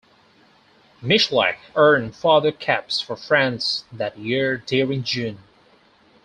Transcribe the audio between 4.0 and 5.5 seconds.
year during June.